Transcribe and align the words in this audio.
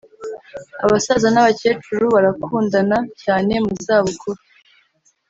Abasaza 0.85 1.27
n’abacyecuru 1.31 2.03
barakundana 2.15 2.97
cyane 3.23 3.53
muzabukuru 3.65 4.39